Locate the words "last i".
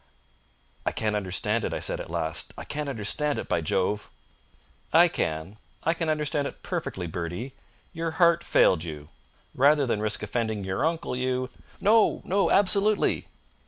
2.09-2.63